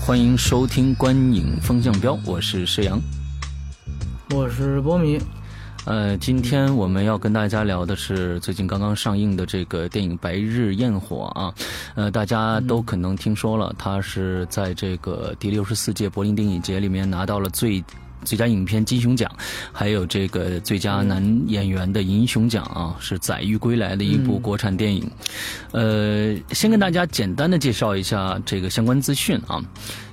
[0.00, 2.98] 欢迎收听《观影风向标》，我是石阳，
[4.34, 5.20] 我是波米。
[5.84, 11.54] 呃，今天我们要跟大家聊的是最近刚刚上映的这个电影《白日焰火》啊，
[11.94, 17.84] 呃，大家都可能听说了，它是在这个第六十四届柏林电影节里面拿到了最。
[18.24, 19.30] 最佳影片金熊奖，
[19.72, 25.10] 还有这个最佳男演员的银熊奖啊，是载誉归来的一部国产电影。
[25.72, 29.60] 呃，先跟大家简单的介绍一下这个相关资讯啊。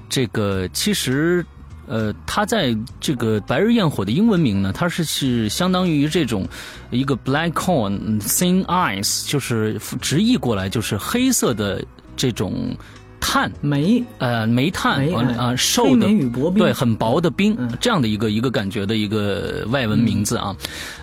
[0.10, 1.46] 这个其实，
[1.86, 6.48] 呃，它在这个《白日焰火》的英文名呢，它是是相当于这种
[6.92, 11.84] 一个 black corn thin ice，就是直译过来就是黑色的
[12.16, 12.76] 这种。
[13.20, 16.08] 碳煤呃煤炭啊瘦的
[16.56, 20.56] 对很薄的冰这样的一个一个感觉的一个外文名字啊，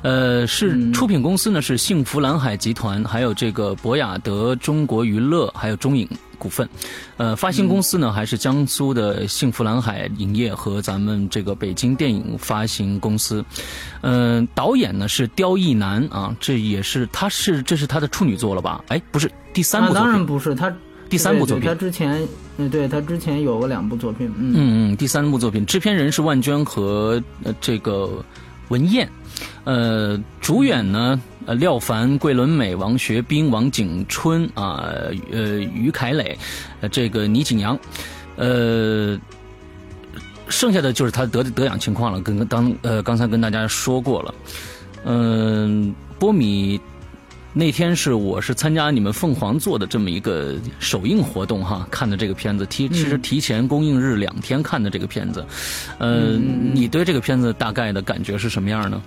[0.03, 6.69] 呃是出品公司呢是幸福蓝海集团，还有这个博雅德中国娱乐，还有中影股份，
[7.17, 13.45] 呃发行公司呢还是江苏的幸福蓝海影业和咱们这个北京电影发行公司，
[14.01, 18.83] 嗯导演呢是刁亦男啊，这也是他是这是他的处女作了吧？
[18.89, 20.75] 哎不是第三部当然不是他。
[21.09, 24.53] 第三部作品，他之前，嗯，对他之前有过两部作品，嗯。
[24.93, 28.25] 嗯，第三部作品，制片人是万娟和呃这个
[28.69, 29.09] 文燕，
[29.65, 34.91] 呃，主演呢，呃，廖凡、桂纶镁、王学兵、王景春啊，
[35.31, 36.37] 呃，于凯磊，
[36.81, 37.79] 呃，这个倪景阳，
[38.37, 39.17] 呃，
[40.49, 44.35] 剩下的就是他得得奖情况了，跟当呃刚才跟大家说过了，
[45.05, 46.81] 嗯，波米。
[47.57, 55.47] 那天是我是参加你们凤凰做的这么一个首映活动哈，看的这个片子提其实提前公映日两天看的这个片子，
[55.99, 56.37] 呃，
[56.73, 59.01] 你对这个片子大概的感觉是什么样呢？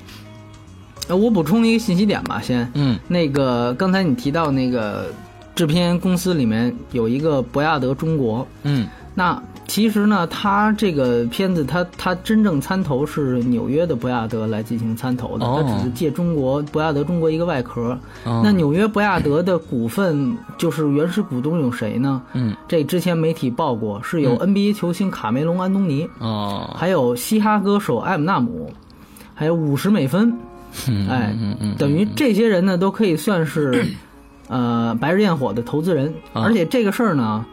[1.09, 5.13] 呃，我补充一个信息点吧，先，嗯，那个刚才你提到那个
[5.53, 8.87] 制片公司里面有一个博亚德中国，嗯。
[9.13, 17.97] 那其实呢，他这个片子，他他真正参投是纽约的博亚德来进行参投的，他只是借中国博亚德中国一个外壳。
[18.23, 22.22] 那纽约博亚德的股份就是原始股东有谁呢？
[22.33, 28.72] 嗯，这之前媒体报过，是有 NBA 球星卡梅隆·安东尼，哦，还有嘻哈歌手艾姆纳姆，
[29.35, 30.33] 还有五十美分，
[31.09, 31.35] 哎，
[31.77, 33.85] 等于这些人呢都可以算是
[34.47, 37.45] 呃白日焰火的投资人，而且这个事儿呢。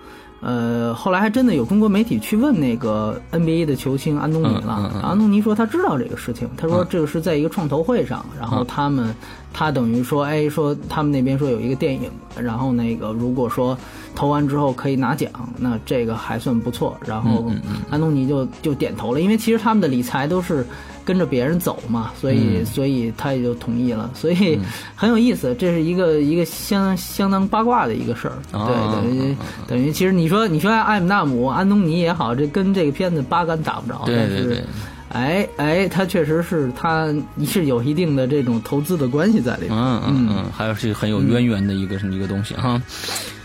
[0.46, 9.14] 呃，后来还真的有中国媒体去问那个 NBA 的球星安东尼了，安东尼说他知道这个事情，他说这个是在一个创投会上，然后他们
[9.54, 13.76] 他等于说，哎，说他们那边说有一个电影，然后那个如果说
[14.14, 17.50] 投完之后可以拿奖，那这个还算不错，然后
[17.88, 20.66] 安东尼就就点头了，因为其实他们的理财都是。
[21.04, 24.58] 跟着别人走嘛，所以所以他也就同意了，所以
[24.94, 29.36] 很有意思，这是一个一个相相当八卦的一个事儿，对，等于
[29.68, 34.64] 等于其实你说你说艾姆纳姆、安东尼也好，这跟这个片子八竿打不着，对对对，
[35.10, 42.80] 哎哎，他确实是他是有一定的这种投资的关系在里面，嗯嗯嗯，还是很有渊源的一个一个东西哈，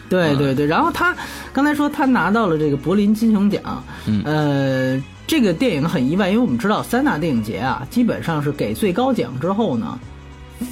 [0.10, 1.16] 对对对，然后他
[1.54, 3.84] 刚才说他拿到了这个柏林金熊奖，
[4.26, 5.02] 呃。
[5.30, 10.00] 这个电影很意外，因为我们知道三大电影节啊，基本上是给最高奖之后呢，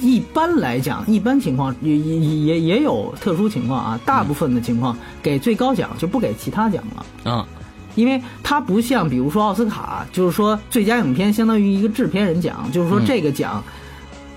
[0.00, 7.30] 一般来讲，一般情况也也也也有特殊情况啊，大部分的情况给最高奖就不给其他奖了。
[7.30, 7.46] 啊，
[7.94, 13.62] 因为它不像比如说奥斯卡，就是说最佳影片相当于一个制片人奖，就是说这个奖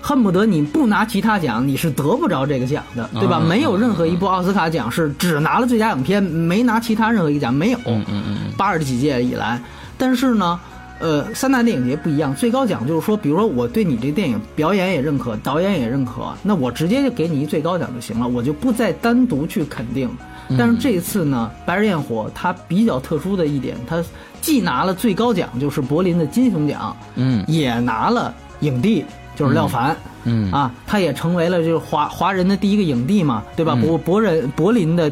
[0.02, 3.38] 恨不得你不拿其他奖你是得不着这个奖的，对吧？
[3.38, 9.62] 没有任何一部奥斯卡奖是只拿了最佳影片，没拿其他任何一个奖，没有，嗯嗯嗯，八十几届以来。
[9.96, 10.58] 但是呢，
[10.98, 20.10] 呃，三大电影节不一样，最高奖就是说，比如说我对你这电影表演也认可，导演也认可，那我直接就给你一最高奖就行了，我就不再单独去肯定。
[20.58, 24.02] 但是这一次呢，《白日焰火》它比较特殊的一点，它
[24.42, 30.50] 既拿了最高奖，就是柏林的金熊奖，嗯，也拿了影帝，就是廖凡，嗯。
[30.52, 33.74] 啊，他也成为了就是华华人的第一个影帝嘛，对吧？
[33.74, 35.10] 柏柏人柏林的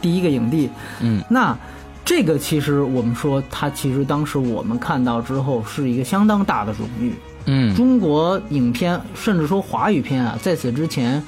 [0.00, 0.68] 第一个影帝，
[1.00, 1.56] 嗯，那。
[2.04, 7.14] 这个其实我们说，他其实当时我们看到之后是一个相当大的荣誉，
[7.44, 7.72] 嗯。
[7.76, 11.22] 中国影片甚至说华语片啊，在此之前，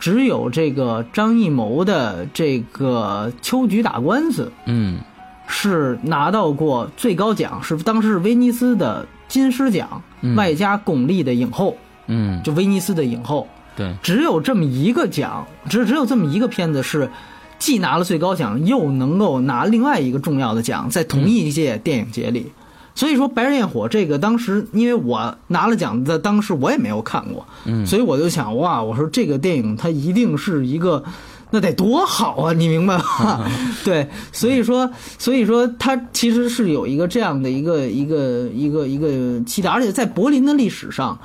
[0.00, 4.98] 只有这个张艺谋的这个《秋菊打官司》嗯。
[5.46, 10.02] 是拿到过最高奖，是当时是威尼斯的金狮奖，
[10.34, 13.46] 外加巩俐的影后，嗯，就威尼斯的影后。
[13.76, 17.10] 对，只有这么一个奖，只只有这么一个片子是
[17.58, 22.52] 既拿了最高奖，又能够拿另外一个重要的奖，在同一届电影节里。
[22.94, 31.04] 所以说，《白日焰火》这个当时，因为我拿了奖的当时我也没有看过，嗯所以我就想，哇，我说这个电影它一定是一个。
[31.48, 32.52] 那得多好啊！
[32.52, 33.48] 你明白吗？
[33.84, 41.16] 对，所以说，所以说，它其实是有一个这样的一个一个一个一个期待，而且在柏林的历史上，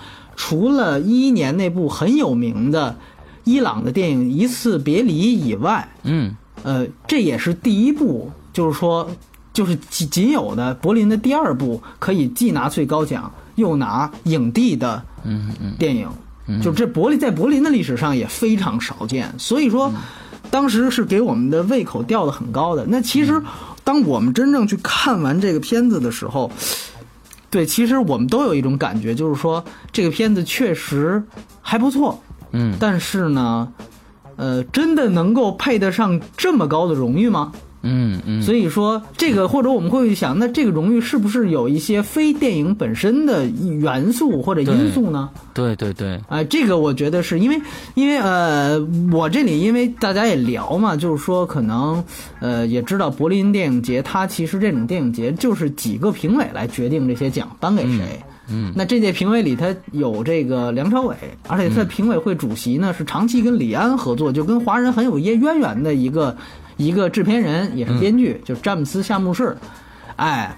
[0.43, 2.97] 除了一一年那部很有名的
[3.43, 6.35] 伊朗的电影《一次别离》以外，嗯。
[6.63, 9.07] 呃，这也是第一部，就是说，
[9.53, 15.75] 就是仅仅有的柏林的第二部可以既拿最高奖又拿影帝的嗯嗯。
[15.77, 16.09] 电影，
[16.63, 19.93] 就这柏林在柏林的历史上也非常少见，所以说。
[20.49, 22.85] 当时是给我们的胃口吊得很高的。
[22.89, 23.41] 那其实，
[23.85, 26.51] 当我们真正去看完这个片子的时候，
[27.51, 31.21] 对，其实我们都有一种感觉，就是说这个片子确实
[31.61, 32.17] 还不错，
[32.53, 33.71] 嗯但是呢，
[34.37, 37.51] 呃，真的能够配得上这么高的荣誉吗？
[37.83, 45.29] 嗯嗯，所以说，这个或者我们会想，那这个荣誉是不是有一些非电影本身的元素或者因素呢？
[45.53, 47.59] 对对对，哎，这个我觉得是因为，
[47.95, 48.79] 因为呃，
[49.11, 52.03] 我这里因为大家也聊嘛，就是说可能
[52.39, 58.21] 呃也知道柏林电影节，它其实这种电影节就是几个评委来决定这些奖颁给谁。
[58.53, 61.15] 嗯那这届评委里，他有这个梁朝伟，
[61.47, 66.35] 而且他的评委会主席呢是长期跟李安合作，就跟华人很有一些渊源的一个
[66.83, 69.55] 一个制片人，也是编剧，就是詹姆斯夏目士。
[70.15, 70.55] 哎，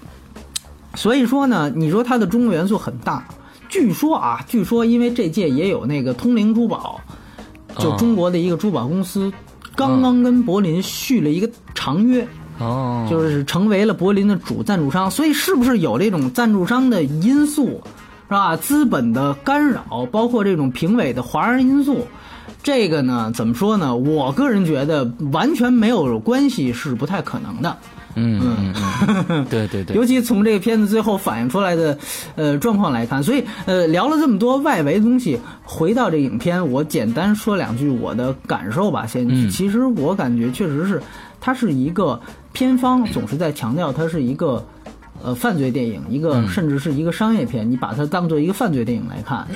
[0.94, 3.24] 所以说呢，你说它的中国元素很大。
[3.68, 7.00] 据说啊，据说因为这届也有那个通灵珠宝，
[7.78, 9.32] 就哦中国的一个珠宝公司，
[9.74, 12.26] 刚刚跟柏林续了一个长约。
[12.60, 17.82] 哦，就是成为了柏林的主赞助商，所以是不是有这种赞助商的因素，
[18.28, 18.56] 是吧？
[18.56, 22.06] 资本的干扰，包括这种评委的华人因素，
[22.64, 23.94] 这个呢，怎么说呢？
[23.94, 27.76] 我个人觉得完全没有关系是不太可能的。
[28.16, 28.74] 嗯嗯
[29.28, 31.98] 嗯， 对对对，尤其从这个片子最后反映出来的
[32.36, 39.06] 呃状况来看，所以呃聊了这么多外围的东西，回到这影片，我简单说两句我的感受吧。
[39.06, 41.02] 先，嗯其实我感觉确实是，
[41.40, 42.18] 它是一个
[42.52, 44.64] 片方总是在强调它是一个。
[45.24, 46.48] 呃，犯罪电影，一个嗯。
[46.48, 49.46] 甚至是一个商业片，你把它当做一个犯罪电影来看，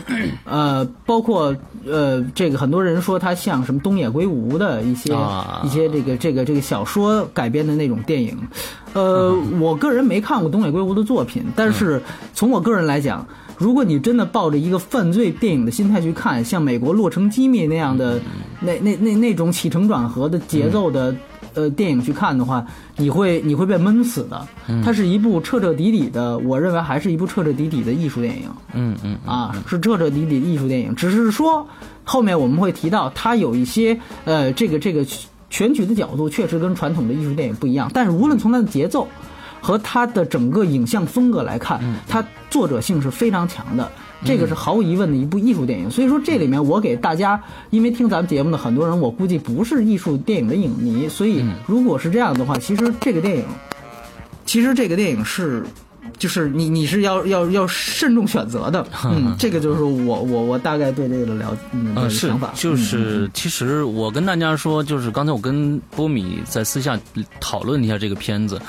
[0.44, 1.54] 呃，包括
[1.86, 5.60] 呃，这个很多人说它像什么东野圭吾的一些、啊。
[5.64, 8.36] 一些这个这个这个小说改编的那种电影，
[8.94, 12.00] 呃，我个人没看过东野圭吾的作品，但是
[12.32, 13.26] 从我个人来讲，
[13.58, 18.18] 如果你真的抱着一个犯罪电影的心态去看，像美国《洛城机密》那样的
[18.60, 21.14] 那那那那种起承转合的节奏的。
[21.54, 22.64] 呃，电影去看的话，
[22.96, 24.46] 你会你会被闷死的。
[24.84, 28.48] 它是一部彻彻底底的，我认为还是一部彻彻底底的艺术电影。
[28.74, 30.94] 嗯嗯啊，是彻彻底底的艺术电影。
[30.94, 31.66] 只是说
[32.04, 35.04] 后面我们会提到，它有一些呃，这个这个
[35.50, 37.90] 选取的角度确实跟传统的艺术电影不一样。
[37.92, 39.08] 但是无论从它的节奏
[39.68, 41.78] 和它的整个影像风格来看，
[42.08, 43.92] 它作者性是非常强的。
[44.24, 47.38] 这个是毫无疑问的一部艺术电影，所以说这里面我给大家，
[47.68, 53.44] 因为听咱们节目的很多人，我估计不是艺术电影的影迷，所以如果是这样的话，其实这个电影，
[54.46, 55.62] 其实这个电影是
[56.18, 66.98] 就是你你是要要要慎重选择的， 嗯，这个就是我我我大概对这个的了嗯想法，，就嗯是，其实我跟大家说，就是刚才我跟波米在私下
[67.40, 68.60] 讨论一下这个片子，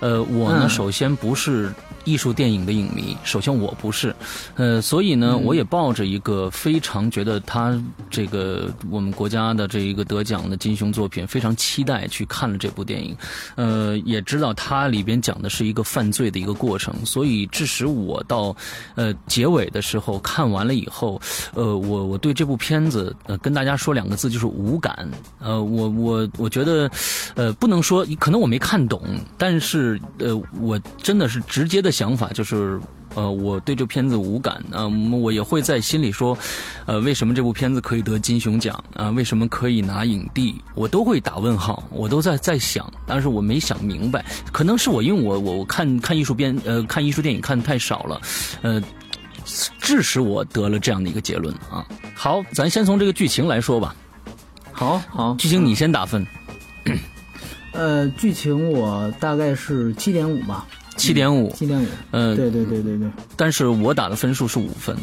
[0.00, 0.68] 呃，我呢嗯。
[0.68, 1.72] 首先不是
[2.06, 4.16] 艺术电影的影迷，首先我不是，
[4.54, 5.20] 呃，所以嗯。
[5.26, 13.16] 呢，我也抱着一个非常觉得他这个我们国家的这一个得奖的金熊作品，非常期待去看了这部电影，
[13.56, 18.54] 呃，也知道它里边讲的是一个犯罪的一个过程，所以致使我到
[18.94, 21.20] 呃结尾的时候看完了以后，
[21.54, 25.10] 呃，我我对这部片子呃跟大家说两个字就是无感，
[25.40, 26.90] 呃，我我我觉得
[27.34, 29.02] 呃不能说可能我没看懂，
[29.38, 32.80] 但是呃我真的是直接的想法就是。
[33.14, 36.36] 呃，我对这片子无感，嗯、我也会在心里说，
[36.84, 40.54] 呃，为什么这部片子可以得金熊奖啊、为什么可以拿影帝？
[40.74, 44.22] 我都会打问号，我都在在想，但是我没想明白，
[44.52, 48.20] 可能是我因为我我我看看艺术片呃看艺术电影看太少了，
[48.60, 48.82] 呃，
[49.80, 51.86] 致使我得了这样的一个结论啊。
[52.14, 53.96] 好，咱先从这个剧情来说吧，
[54.72, 56.26] 好好剧情你先打分，
[57.72, 64.96] 呃剧情我大概是七点五吧，七点五，七点五，呃，对对对对对，但是我打的分数是五分，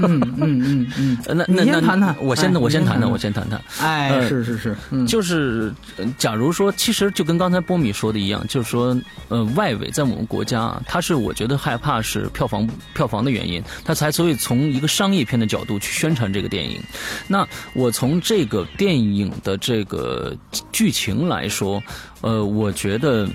[0.00, 2.16] 嗯嗯嗯嗯，那那那谈谈。
[2.20, 3.60] 我先哎我先谈谈，我先谈谈。
[3.80, 8.96] 哎，呃是是是，嗯，就是，呃假如说，其实就跟刚才波米说的一样，就是说，
[9.28, 16.80] 呃，外围在我们国家啊，它是我觉得害怕是票房票房的原因，它才所以从一个商业片的角度去宣传这个电影。
[17.28, 20.34] 那我从这个电影的这个
[20.72, 21.82] 剧情来说，
[22.22, 23.28] 呃，我觉得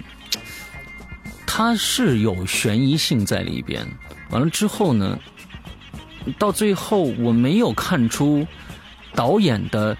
[1.53, 3.85] 它是有悬疑性在里边。
[4.29, 5.19] 完了之后呢，
[6.39, 8.47] 到最后我没有看出
[9.13, 9.97] 导演的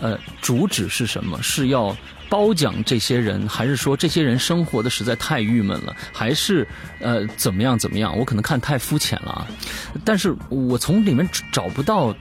[0.00, 1.40] 呃主旨是什么？
[1.40, 1.96] 是要
[2.28, 6.66] 褒奖这些人，还是说这些人生活的实在太郁闷了，还是
[6.98, 8.18] 呃怎么样怎么样？
[8.18, 9.46] 我可能看太肤浅了啊，
[10.04, 12.12] 但是我从里面找不到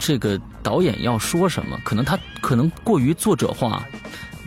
[0.00, 3.86] 这个导演要说什么，可能他可能过于作者化。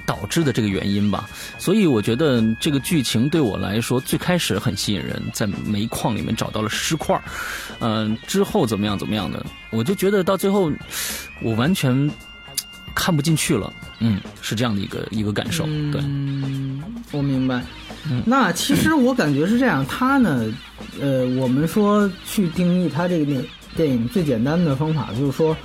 [0.10, 7.22] 导致的这个原因吧，所以我觉得这个剧情对我来说最开始很吸引人，在煤矿里面找到了尸块，
[7.80, 10.72] 嗯、之后怎么样怎么样的，我就觉得到最后
[11.44, 12.10] 我完全
[12.96, 17.64] 看不进去了，嗯，是这样的一个一个感受，对，嗯，我明白。
[18.10, 20.52] 嗯那其实我感觉是这样，他呢，
[21.00, 25.56] 呃，我们说去定义他这个电电影最简单的方法就是说，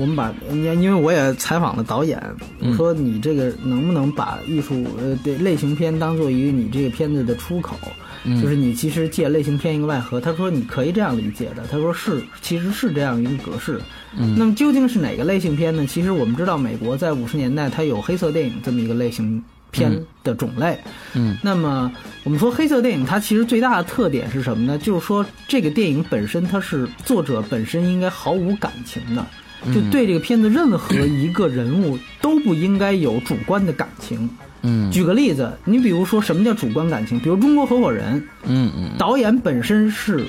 [0.00, 2.18] 我们把，因因为我也采访了导演，
[2.60, 7.76] 嗯我说你这个能不能把艺术呃对类型片当做一个你这个片子的出口？
[8.24, 13.80] 嗯就是你其实借类型片一个外核，他说你可以这样理解的，他说是，其实是这样一个格式。
[14.16, 15.86] 嗯那么究竟是哪个类型片呢？
[15.86, 19.90] 其实我们知道，美国在五十年代它有黑色电影这么一个类型片
[20.22, 20.78] 的种类。
[21.14, 21.90] 嗯那么
[22.24, 24.76] 我们说黑色电影，它其实最大的特点是什么呢？
[24.76, 29.24] 就是说这个电影本身它是作者本身应该毫无感情的，
[29.66, 34.28] 就对这个片子任何一个人物都不应该有主观的感情。
[34.62, 37.18] 嗯举个例子，你比如说什么叫主观感情？
[37.20, 40.24] 比如《中国合伙人》，嗯嗯导演本身是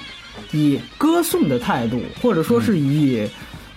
[0.51, 3.27] 以歌颂的态度，或者说是以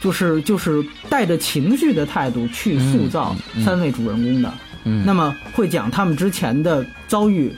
[0.00, 3.34] 就是就是带着情绪的态度去塑造
[3.64, 4.54] 三位主人公的。
[4.84, 7.50] 嗯，那么会讲他们之前的遭遇，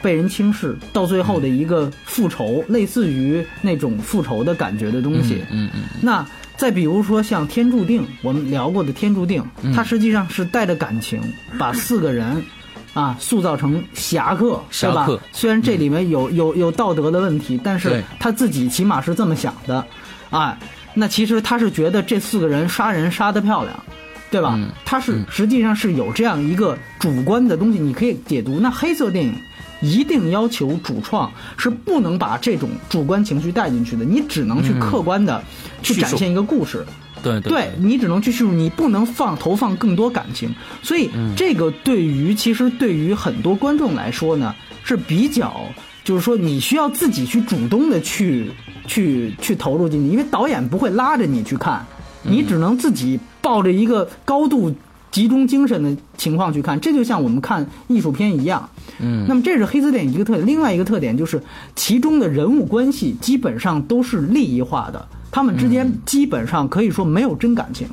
[0.00, 5.42] 被人轻视，到最后的一个复仇，类似于那种复仇的感觉的东西。
[5.50, 6.24] 嗯嗯那
[6.58, 11.22] 再比如说像《天注定》，我们聊过的《天注定》，嗯它实际上是带着感情，
[11.56, 12.44] 把四个人
[12.92, 15.08] 啊塑造成侠客，对吧？
[15.32, 19.86] 虽然这里面有有有道德的问题，但是他自己起码是这么想的，
[20.30, 20.58] 啊，
[20.94, 23.82] 那其实他是觉得这四个人杀人杀得漂亮。
[24.30, 24.52] 对吧？
[24.58, 28.60] 嗯他是实际上是有这样一个主观的东西，你可以解读。
[28.60, 29.32] 那黑色电影
[29.80, 35.42] 一定要求主创是不能把这种主观情绪带进去的，你只能去客观的
[35.82, 36.84] 去展现一个故事。
[37.22, 40.54] 对对对你只能去叙述，你不能放投放更多感情。
[40.82, 44.54] 所以这个对于其实对于很多观众来说呢
[44.84, 45.60] 是比较，
[46.04, 48.50] 就是说你需要自己去主动的去
[48.86, 51.84] 去去投入进去，因为导演不会拉着你去看，
[52.22, 54.74] 你只能自己抱着一个高度。
[55.10, 58.68] 集中精神的情况去看，这就像我们看艺术片一样。
[59.00, 61.42] 嗯，那么这是黑色电影一个特点，另外一个特点就是
[61.76, 67.86] 其中的人物关系基本上都是利益化的，他们之间基本上可以说没有真感情。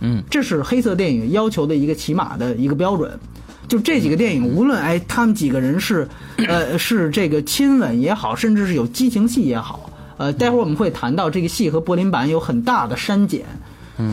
[0.00, 3.18] 嗯，这是黑色电影要求的一个起码的一个标准。
[3.68, 6.06] 就这几个电影，无论哎他们几个人是，
[6.46, 13.46] 呃是这个亲吻也好，甚至是有激情戏也好，呃，待会儿我们会谈到这个戏和柏林版有很大的删减。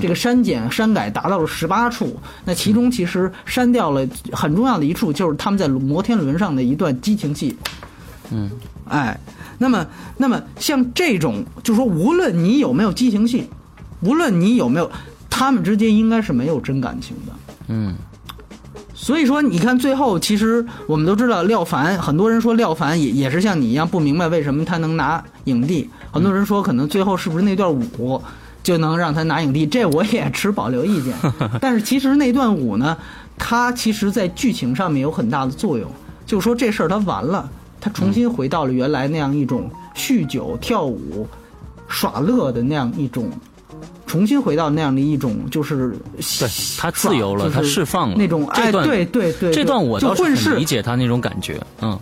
[0.02, 7.58] 这个删减删改达到了十八处，那其中其实删掉了很重要的一处，就是他们在摩天轮上的一段激情戏。
[8.32, 8.50] 嗯，
[8.88, 9.20] 哎，
[9.58, 9.86] 那么
[10.18, 13.50] 那么像这种，就是说，无论你有没有激情戏，
[14.02, 14.92] 无论你有没有，
[15.30, 17.34] 他们之间应该是没有真感情的。
[17.68, 17.96] 嗯
[18.94, 28.22] 所以说，你看最后，其实我们都知道廖凡，很多人说廖凡也也是像你一样不明白为什么他能拿影帝，很多人说可能最后是不是那段舞
[28.70, 31.12] 就能让他拿影帝，这我也持保留意见。
[31.60, 32.96] 但是其实那段舞呢，
[33.36, 35.90] 它其实在剧情上面有很大的作用，
[36.24, 37.50] 就是说这事儿它完了，
[37.82, 41.28] 他重新回到了原来那样一种酗酒、跳舞、
[41.88, 43.28] 耍乐的那样一种。
[44.06, 45.92] 重新回到那样的一种，就是
[46.40, 46.48] 对
[46.80, 52.00] 他自由了，就是他释放了那种哎，这段对对对，这段我倒是就混世很理解他那种感觉，嗯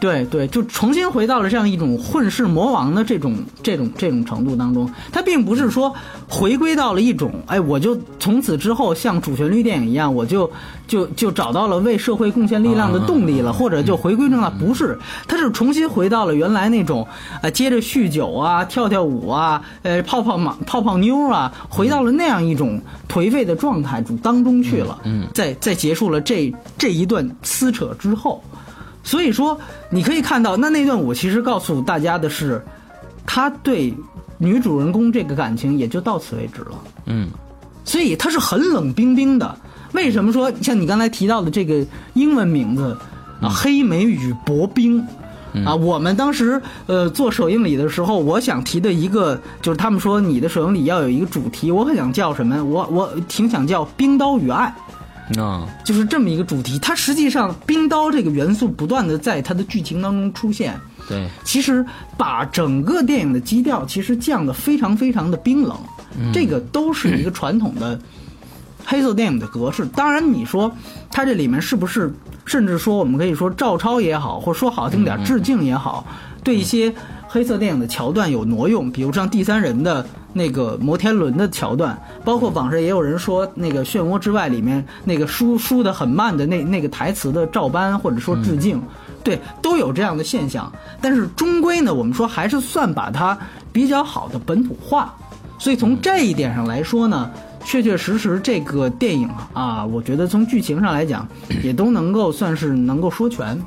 [0.00, 4.90] 对对，就重新回到了这样一种混世魔王的这种这种这种程度当中。
[5.12, 5.94] 它并不是说
[6.26, 10.50] 回归到了一种，哎，我就从此之后像主旋律电影一样，我就
[10.86, 14.50] 就就找到了为社会贡献力量的动力了，或者就回归正道。
[14.58, 17.06] 不是，它是重新回到了原来那种，
[17.42, 24.98] 呃，接着酗酒啊，跳跳舞啊，呃，泡泡马泡泡妞啊，回到了那样一种颓废的状态中当中去了。
[25.04, 28.42] 嗯，在在结束了这这一段撕扯之后。
[29.10, 29.58] 所以说，
[29.90, 32.64] 你可以看到，那那段舞其实告诉大家的是，
[33.26, 33.92] 他对
[34.38, 36.78] 女主人公这个感情也就到此为止了。
[37.06, 37.28] 嗯，
[37.84, 39.58] 所以他是很冷冰冰的。
[39.94, 42.96] 为什么说像你刚才提到的这个英文名字
[43.42, 45.04] 啊，黑莓与薄冰
[45.66, 45.74] 啊？
[45.74, 52.64] 我们当时呃做首映礼的时候，我想提的一个就是他们说你的首映礼要有一个主题，我很想叫什么？
[52.64, 54.72] 我我挺想叫冰刀与爱。
[55.38, 60.78] 啊，就是这么一个主题，它实际上冰刀这个元素不断的在它的剧情当中出现。
[61.08, 61.84] 对，其实
[62.16, 65.76] 把整个电影的基调其实降的非常非常的冰冷，
[66.32, 67.98] 这个都是一个传统的
[68.84, 69.84] 黑色电影的格式。
[69.86, 70.72] 当然，你说
[71.10, 72.12] 它这里面是不是，
[72.44, 76.06] 甚至说我们可以说照抄也好，或者说好听点致敬也好，
[76.42, 76.92] 对一些
[77.32, 80.04] 黑色电影的桥段有挪用，比如像第三人的。
[80.32, 88.80] 那个摩天轮的桥段，包括网上也有人说，那个《漩涡之外》里面那个输输的很慢的那那个台词的照搬或者说致敬，
[89.24, 90.72] 对，都有这样的现象。
[91.00, 93.36] 但是终归呢，我们说还是算把它
[93.72, 95.12] 比较好的本土化。
[95.58, 97.28] 所以从这一点上来说呢，
[97.64, 101.26] 确确实实这个电影啊，我觉得从剧情上来讲，
[101.60, 103.60] 也都能够算是能够说全。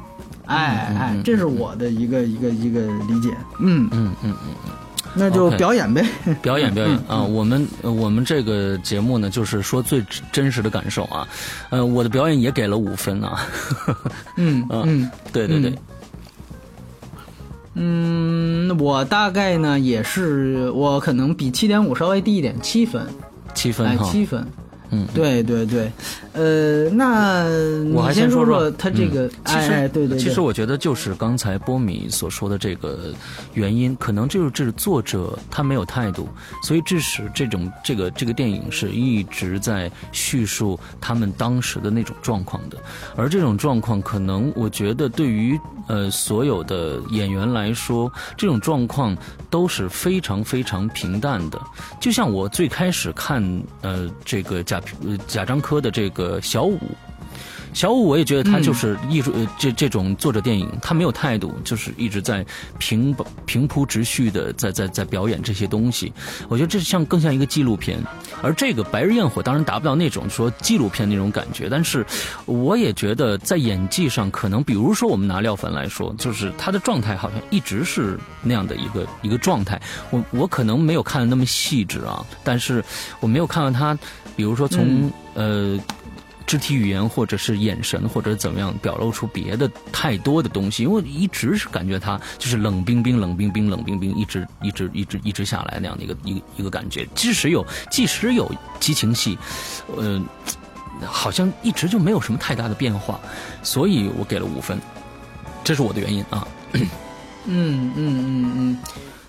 [0.45, 3.29] 哎哎，这是我的一个一个一个理解。
[3.59, 4.71] 嗯嗯嗯嗯嗯。
[5.15, 6.03] 那就表演呗，
[6.41, 7.21] 表演表演啊！
[7.21, 11.27] 我们我们这个节目呢，就是说最真实的感受啊。
[11.69, 13.45] 呃，我的表演也给了五分啊。
[14.37, 15.75] 嗯 嗯，对对对。
[17.75, 23.05] 嗯，我大概呢也是，我可能比七点五稍微低一点，七分，
[23.53, 24.47] 七分七分。
[24.93, 25.91] 嗯，对对对，
[26.33, 27.45] 呃，那
[27.95, 33.11] 我还先说说他这个，哎，对对，其实我觉得就是刚才波米所说的这个
[33.55, 36.29] 原因，可能就是这是作者他没有态度，
[36.61, 42.77] 所以致使这种这个这个电影是一直在叙述他们当时的那种状况的，
[43.15, 49.17] 而这种状况可能我觉得对于呃所有的演员来说，这种状况
[49.49, 51.59] 都是非常非常平淡的，
[51.99, 53.43] 就像我最开始看
[53.81, 54.79] 呃这个贾。
[55.27, 56.79] 贾樟柯的这个小五，
[57.73, 62.45] 小五，我也觉得他就是艺术，呃，这这种作者电影，他没有态度，就是一直在
[62.77, 66.13] 平平铺直叙的在在在表演这些东西。
[66.47, 67.99] 我觉得这像更像一个纪录片，
[68.41, 72.05] 而这个《白日焰火》当然达不到那种说纪录片那种感觉，但是
[72.45, 79.81] 我也觉得在演技上，可能比如说我们拿廖凡来说，就是他的状态好像一直是那样的一个一个状态。
[80.11, 82.83] 我我可能没有看的那么细致啊，但是
[83.19, 83.97] 我没有看到他。
[84.35, 85.79] 比如说，从呃
[86.45, 97.07] 肢体语言或者是眼神或者怎么样表露出别的太多的东西，因为一直是感觉他就是冷冰冰、冷冰冰、冷冰冰，一直一直一直一直下来那样的一个一个一个感觉。
[97.15, 99.37] 即使有即使有激情戏，
[99.95, 100.21] 呃，
[101.05, 103.19] 好像一直就没有什么太大的变化，
[103.63, 104.79] 所以我给了五分，
[105.63, 106.47] 这是我的原因啊。
[106.73, 106.87] 嗯
[107.45, 108.77] 嗯嗯嗯，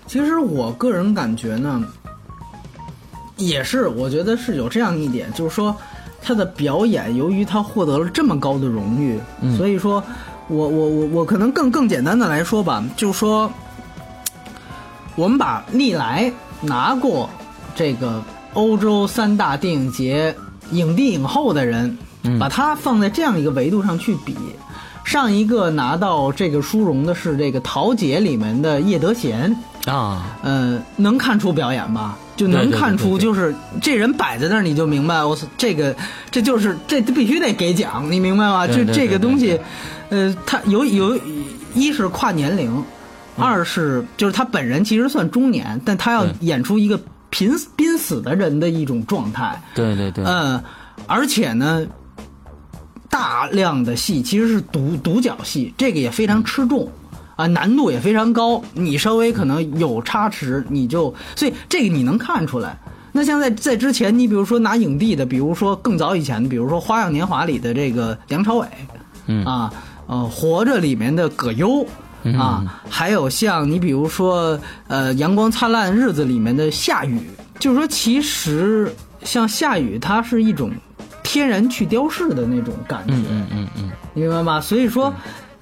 [0.07, 1.83] 其实我个人感觉呢。
[3.37, 5.75] 也是，我觉得是有这样一点，就是说，
[6.25, 9.19] 他的表演，由于他获得了这么高的荣誉，
[9.55, 10.03] 所以说，
[10.47, 13.51] 我我我我可能更更简单的来说吧，就是说，
[15.15, 17.29] 我们把历来拿过
[17.75, 18.23] 这个
[18.55, 20.35] 欧洲三大电影节
[20.71, 21.95] 影帝影后的人，
[22.39, 24.35] 把他放在这样一个维度上去比，
[25.03, 32.17] 上一个拿到这个殊荣的是这个《桃姐》里面的叶德娴啊，呃，能看出表演吧？
[32.35, 35.95] 就能看出，就是这人摆在那儿，你就明白，我操，这个
[36.29, 38.67] 这就是这必须得给奖，你明白吗？
[38.67, 39.59] 就这个东西，
[40.09, 41.17] 呃，他有有
[41.73, 42.83] 一是跨年龄，
[43.37, 49.61] 二是就是他本人其实算中年，但他要演出一个濒濒死的人的一种状态。
[49.73, 50.23] 对对对。
[50.25, 50.61] 嗯，
[51.07, 51.85] 而且呢，
[53.09, 56.91] 大量的戏其实是独独角戏，这个也非常吃重。
[57.35, 62.77] 啊，难度也非常高，你稍微可能有差池，你就所以这个你能看出来。
[63.11, 68.67] 那像在在之前，你比如说拿影帝的，比如说更早以前的，比如说《花样年华》里的这个梁朝伟，
[69.27, 69.73] 嗯啊，
[70.07, 71.85] 呃，《活着》里面的葛优，
[72.37, 77.19] 啊，还有像你比如说呃《阳光灿烂日子》里面的夏雨，
[77.57, 78.93] 就是说其实
[79.23, 80.69] 像夏雨，它是一种
[81.23, 84.59] 天然去雕饰的那种感觉，嗯嗯嗯嗯，明白吗？
[84.59, 85.13] 所以说。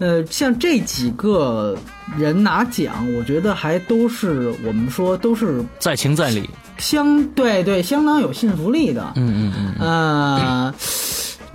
[0.03, 1.77] 呃，像这几个
[2.17, 9.13] 人拿奖，我觉得还都是我们说都是在情在理，相对对相当有信服力的。
[9.15, 9.75] 嗯嗯嗯。
[9.79, 10.75] 呃，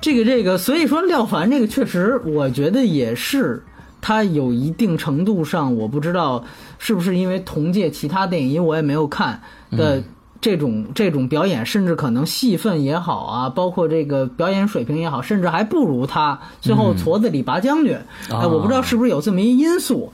[0.01, 3.63] 这个这个，所以说廖凡这个确实，我觉得也是
[4.01, 6.43] 他有一定程度上，我不知道
[6.79, 9.39] 是不是因为同届其他电影，因为我也没有看
[9.73, 10.03] 的。
[10.41, 17.97] 这种这种表演，甚至可能戏份也好啊，包括这个表演水平也好，甚至还不如他最后矬子里拔将军。
[18.31, 20.13] 哎，我不知道是不是有这么一因素，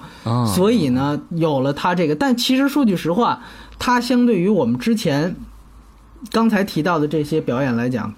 [0.54, 2.14] 所以呢，有了他这个。
[2.14, 3.42] 但其实说句实话，
[3.78, 5.36] 他相对于我们之前
[6.32, 8.12] 刚才提到的这些表演来讲，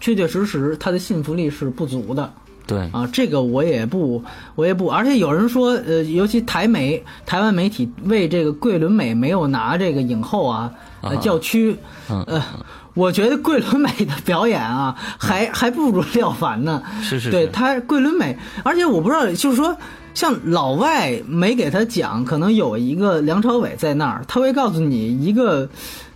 [0.00, 2.32] 确确实实他的信服力是不足的。
[2.66, 4.22] 对啊，这个我也不，
[4.54, 11.76] 我也不，而且有人说，呃，尤其台媒、台湾媒体为这个桂纶镁没有拿这个影后啊，呃，教区，
[12.08, 12.42] 呃，
[12.94, 16.82] 我觉得桂纶镁的表演啊，还还不如廖凡呢。
[17.02, 19.76] 是是，对他桂纶镁，而且我不知道，就是说，
[20.14, 25.68] 像老外没给他讲，可能有一个梁朝伟在那儿，他会告诉你一个。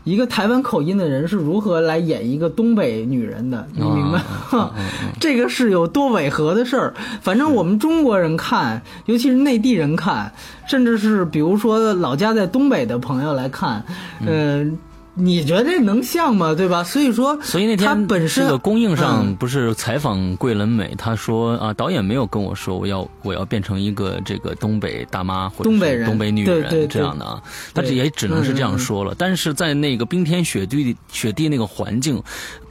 [0.04, 3.66] 一个台湾口音的人是如何来演一个东北女人的？
[3.72, 4.22] 你明白
[4.56, 4.70] 吗？
[5.18, 6.94] 这个是有多违和的事儿。
[7.20, 10.32] 反正我们中国人看，尤其是内地人看，
[10.68, 13.82] 甚至是比如说老家在东北的朋友来看，
[14.26, 14.78] 嗯。
[15.16, 16.52] 你觉得这能像吗？
[16.52, 16.82] 对吧？
[16.82, 27.40] 所以说，所以那天本身这个公映上不是采访桂纶镁，他说啊，导演没有跟我说我要我要变成一个这个东北大妈或者东北人、东北女人这样的啊，
[27.72, 29.14] 他这也只能是这样说了。
[29.16, 32.20] 但是在那个冰天雪地雪地那个环境，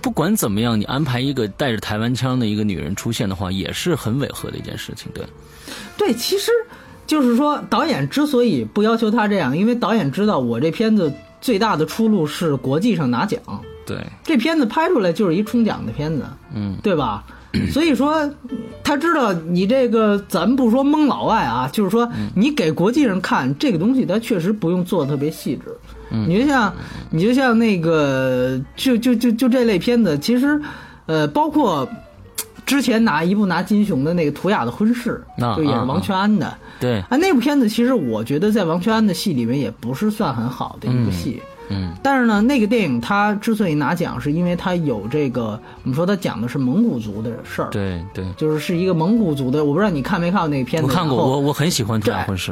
[0.01, 5.09] 不管怎么样，你安排一个带着台湾腔的一个女人出现的话，也是很违和的一件事情。
[5.13, 5.25] 对，
[5.97, 6.51] 对，其实
[7.07, 11.09] 就是说，导演之所以不要求他这样，因为导演知道我这片子。
[11.43, 13.37] 最大的出路是国际上拿奖，
[13.85, 16.23] 对，这片子拍出来就是一冲奖的片子，
[16.55, 17.25] 嗯，对吧？
[17.69, 18.31] 所以说，
[18.81, 25.75] 他知道你这个，咱不说蒙老外啊，就是说你给国际上看这个东西，他确实不用做的特别细致。
[26.09, 26.73] 你就像，
[27.11, 30.59] 你就像那个，就就就就这类片子，其实，
[31.07, 31.87] 呃，包括
[32.65, 35.23] 之前拿一部拿金熊的那个《图雅的婚事》，
[35.57, 36.55] 就也是王全安的。
[36.79, 36.99] 对。
[37.09, 52.51] 啊，那部片子其实我觉得在王全安的戏里面也不是算很好的一部戏，嗯，但是呢，那个电影它之所以拿奖，是因为它有这个，我们说它讲的是蒙古族的事儿，对对，就是是一个蒙古族的，我不知道你看没看过那个片子，我看过，我我很喜欢这样婚事，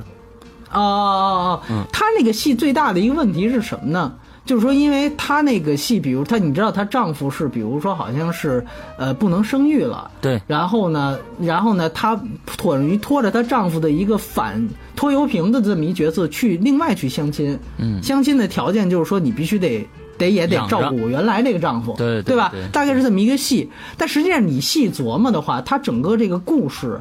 [0.71, 4.13] 哦哦哦，他那个戏最大的一个问题是什么呢？
[4.43, 8.65] 就是说，因为她那个戏，比如她，你知道她丈夫是，比如说好像是，
[8.97, 10.41] 呃，不能生育了，对。
[10.47, 12.19] 然后呢，然后呢，她
[12.58, 22.51] 拖于拖着她丈夫的一个反拖油瓶的这么一角色去另外去相亲，嗯，相亲的条件就是说你必须得得也得照顾原来这个丈夫，对对吧？
[22.71, 26.99] 大概是这么一个戏，但实际上你细琢磨的话，它整个这个故事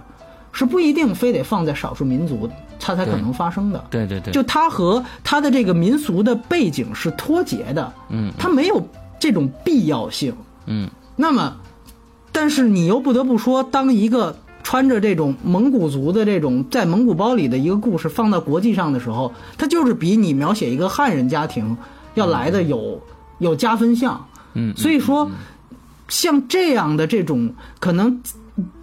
[0.53, 2.48] 是不一定非得放在少数民族。
[2.81, 8.83] 它才可能发生的，对对对，就它和它的这个民俗的背景是脱节的，嗯，它没有
[9.19, 11.57] 这种必要性，嗯，那么，
[12.33, 21.77] 但是你又不得不说，当一个穿着这种蒙古族的这种在蒙古包里的一个故事放到国际上的时候，它就是比你描写一个汉人家庭
[22.14, 22.99] 要来的有
[23.38, 25.31] 有加分项，嗯，所以说，
[26.09, 28.21] 像这样的这种可能。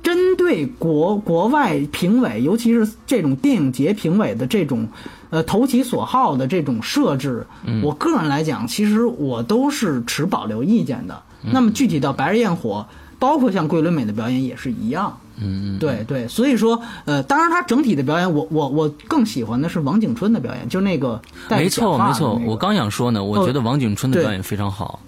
[0.01, 4.87] 针对国国外评委，尤其是这种电影节评委的这种，
[5.29, 7.45] 呃，投其所好的这种设置，
[7.83, 11.21] 我个人来讲，其实我都是持保留意见的。
[11.41, 12.85] 那么具体到《白日焰火》，
[13.19, 15.17] 包括像桂纶镁的表演也是一样。
[15.39, 24.99] 嗯嗯，对对，所以说，呃，当然他整体的表演，我我我更喜欢的是王景春的表演，就那个没错没错，我刚想说呢，我觉得王景春的表演非常好。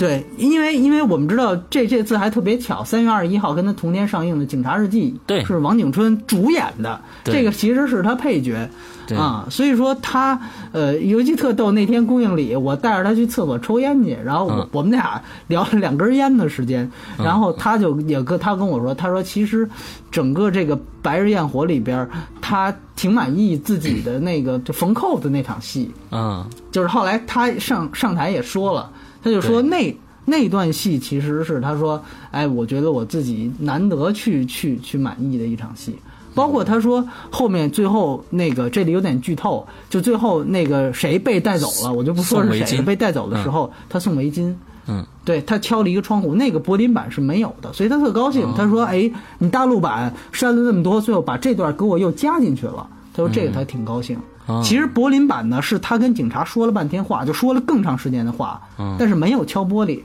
[0.00, 8.66] 对，因为因为我们知道这这次还特别巧，三月二十一号跟他同天上映的《警察日记》，对，是王景春主演的，这个其实是他配角，
[9.14, 10.40] 啊，所以说他
[10.72, 11.70] 呃，尤其特逗。
[11.70, 19.68] 那天公映里，我带着他去厕所抽烟去，然后我我们俩聊了两根烟的时间，然后他就也跟他跟我说，他说其实
[20.10, 22.08] 整个这个《白日焰火》里边，
[22.40, 28.90] 他挺满意自己的那个就缝扣子那场戏，嗯，就是后来他上上台也说了。
[29.22, 35.96] 他就说那那段戏其实是他说，哎，我觉得我自己难得去去去满意的一场戏。
[36.32, 44.54] 包括他说后面最后那个这里有点剧透，就最后那个谁被带走了，我就不说是谁被带走的时候，他送围巾。
[44.86, 48.46] 嗯，对他敲了一个窗户，那个柏林版是没有的，所以他特高兴。
[48.56, 52.88] 他说，哎，你大陆版删了那么多，最后把这段给我又加进去了。
[53.12, 54.16] 他说这个他挺高兴。
[54.64, 58.60] 其实柏林版呢，是他跟警察说了半天话，就说了更长时间的话，
[58.98, 60.00] 但是没有敲玻璃。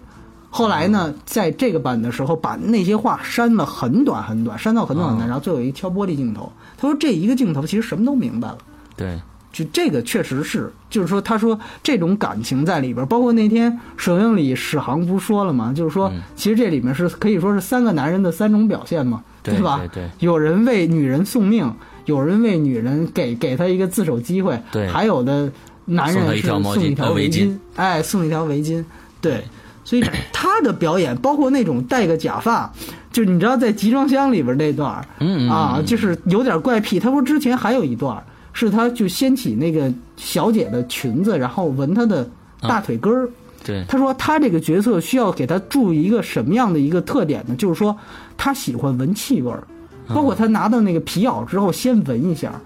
[0.49, 6.51] 后来呢，在这个版的时候，把那些话删了很短很短，删到很短很短，然后最后一敲玻璃镜头。
[6.77, 8.57] 他说这一个镜头其实什么都明白了。
[8.95, 9.19] 对，
[9.51, 15.73] 就这个确实是，就是说，他说这种感情在里边，包括那天首映里史航不说了吗？
[15.75, 19.81] 就是说，其实这里面是可以说是三个男人的三种表现嘛，对吧？
[19.91, 21.73] 对，有人为女人送命。
[22.05, 25.51] 有人为女人给给她一个自首机会，对，还有的
[25.85, 28.83] 男人是送一条围巾，哎，送一条围巾，
[29.21, 29.43] 对，
[29.83, 32.71] 所以他的表演包括那种戴个假发，
[33.11, 36.99] 就你知道在集装箱里边那段嗯啊，就是有点怪癖。
[36.99, 38.21] 他说之前还有一段
[38.53, 42.27] 是他就掀起那个小姐的裙子，然后闻她的
[42.61, 43.29] 大腿根儿。
[43.63, 47.55] 对，他说他这个角色需要给他注意一个什么样的一个特点呢？
[47.55, 47.97] 就是说
[48.37, 49.63] 他喜欢闻气味儿，
[50.07, 52.59] 包括他拿到那个皮袄之后先闻一下，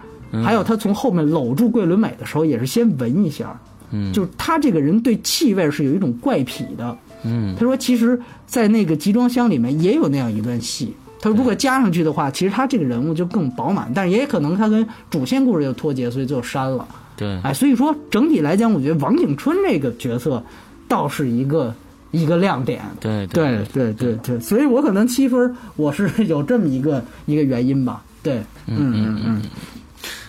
[0.44, 3.60] 还有他从后面搂住桂纶镁的时候也是先闻一下。
[3.92, 6.98] 嗯，就是他这个人对气味是有一种怪癖的。
[7.24, 10.94] 嗯，他说其实，在那个集装箱里面也有那样一段戏。
[11.20, 16.88] 他说如果加上去的话，其实他这个人物就更饱满，但是也可能他跟主线故事有脱节，所以就删了。
[17.18, 20.44] 对，哎，所以说整体来讲，我觉得王景春这个角色。
[20.88, 21.72] 倒是一个
[22.12, 24.16] 一个亮点，对对对对。
[24.16, 28.04] 对，所以我可能七分，我是 有这么一个一个原因吧。
[28.24, 29.42] 对，嗯嗯嗯。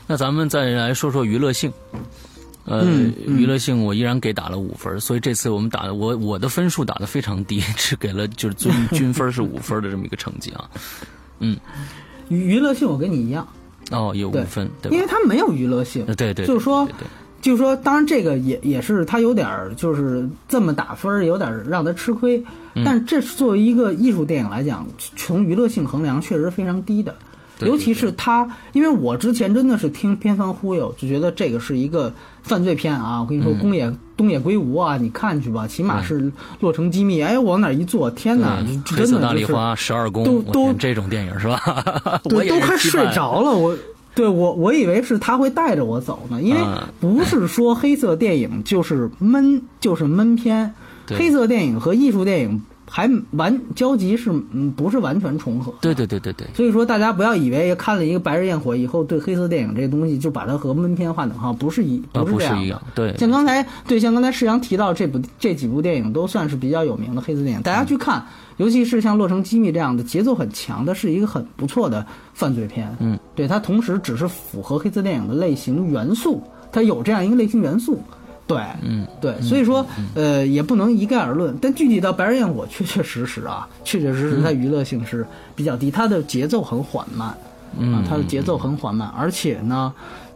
[0.07, 1.73] 那咱们再来说说娱乐性，
[2.65, 2.85] 呃，
[3.27, 10.69] 娱乐性我依然给打了五分，所以这次我们打的我我的分数打的非常低，只给了就是均 均分是五分的这么一个成绩啊。
[11.39, 11.57] 嗯，
[12.29, 13.47] 娱娱乐性我跟你一样，
[13.91, 16.87] 哦，有五分，对因为它没有娱乐性，对对，就是说。
[17.41, 22.45] 对就是说，当然这个也也是他有点儿，就是这么打分儿，有点让他吃亏。
[22.85, 27.15] 但这是作为一个艺术电影来讲，从娱乐性衡量，确实非常低的。
[27.61, 33.21] 尤其是他，因为我之前真的是听片方忽悠，就觉得这个是一个犯罪片啊。
[33.21, 36.23] 我跟你说，宫野东野圭吾啊，你看去吧，起码是
[36.61, 37.21] 《洛城机密》。
[37.25, 41.61] 哎，往哪一坐，天哪，真的大丽花、十二宫，都都这种电影是吧？
[42.25, 43.77] 我，都快睡着了，我。
[44.21, 46.61] 对我，我以为是他会带着我走呢，因为
[47.01, 50.75] 不是说黑色电影就是闷，就是闷片。
[51.09, 52.61] 黑色电影和艺术电影
[52.93, 55.73] 还完交集是，嗯，不是完全重合。
[55.81, 56.49] 对对对对对。
[56.55, 62.83] 所以说，大家不要以为看了一个《白日焰火》以后，对黑色电影这东西就把它和闷片划等号，不是一，不是这样。
[62.95, 63.17] 对。
[63.17, 68.27] 像刚才，对，像刚才世阳提到这部这几部电影都算是比较有名的黑色电影，大家去看。
[68.57, 72.95] 尤其是像《洛城机密》这样的节奏很强的，是一个很不错的犯罪片。
[72.99, 78.03] 嗯，对，它同时只是符合黑色电影的类型元素，它有这样一个类型元素。
[78.51, 81.57] 对，嗯，对，所以说，呃，也不能一概而论。
[81.63, 87.33] 但具体到《白日焰火》，确确实实啊，确确实实它娱乐性是比较低，它的节奏很缓慢。
[87.79, 89.93] 嗯，它的节奏很缓慢，而且呢，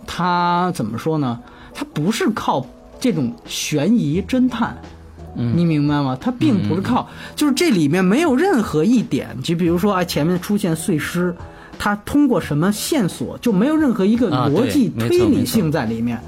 [0.07, 1.41] 它怎么说呢？
[1.75, 2.65] 它不是靠
[3.01, 4.77] 这种悬疑侦探。
[5.37, 6.17] 你明白吗？
[6.21, 11.35] 它并不是靠，就是这里面没有任何一点，就比如说啊，前面出现碎尸，
[11.77, 16.21] 它通过什么线索，就没有任何一个逻辑推理性在里面。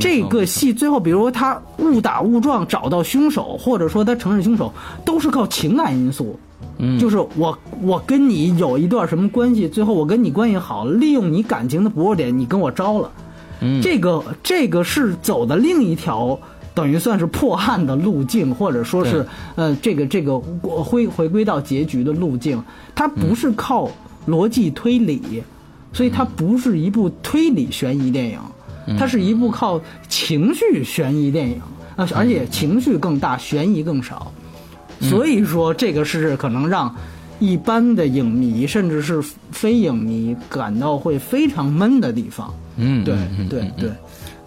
[0.00, 4.72] 这个戏最后，比如说他误打误撞找到凶手，或者说他承认凶手，
[5.04, 6.36] 都是靠情感因素。
[6.78, 13.12] 嗯，就是我我跟你有一段什么关系，最后我跟你关系好，利用你感情的薄弱点，你跟我招了。
[13.60, 16.38] 嗯，这个这个是走的另一条。
[16.72, 22.62] 等于算是破案的路径，或者说是，呃，这个这个回回归到结局的路径，
[22.94, 23.90] 它不是靠
[24.28, 25.42] 逻辑推理，
[25.92, 28.38] 所以它不是一部推理悬疑电影，
[28.98, 31.60] 它是一部靠情绪悬疑电影，
[31.96, 34.32] 啊而且情绪更大，悬疑更少，
[35.00, 36.94] 所以说这个是可能让
[37.38, 42.54] 一般的影迷甚至是非影迷感到会非常闷的地方。
[42.76, 43.16] 嗯，对
[43.48, 43.90] 对对。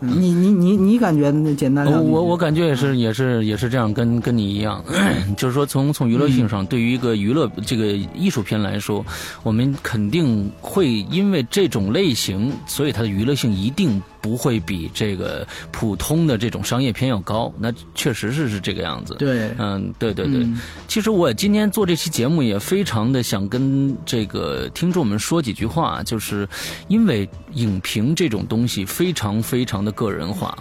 [0.05, 1.85] 你你你你感觉那简单？
[1.85, 4.83] 我我感觉也是也是也是这样，跟跟你一样，
[5.37, 9.05] 就是说从从娱乐性上，对于一个娱乐这个艺术片来说，
[9.43, 14.01] 我们肯定会因为这种类型，所以它的娱乐性一定。
[14.23, 19.15] 不会比这个普通的这种商业片要高，那确实是是这个样子。
[19.19, 20.47] 对，嗯，对对对。
[20.87, 26.47] 其实我今天做这期节目也非常的想跟这个听众们说几句话，就是
[26.87, 30.57] 因为影评这种东西非常非常的个人化，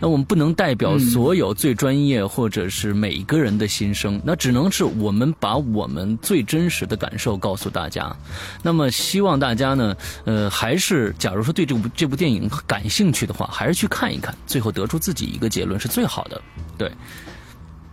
[0.00, 8.14] 那我们不能代表所有最专业或者是每一个人的心声，那只能是我们把我们最真实的感受告诉大家。
[8.60, 16.40] 那么希望大家呢，呃，还是假如说对这部这部电影感兴兴趣的话，还是去看一看，最后得出自己一个结论是最好的。
[16.78, 16.90] 对，